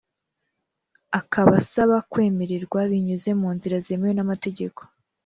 [1.19, 4.81] Akaba asaba kwemererwa binyuze mu nzira zemewe n’amategeko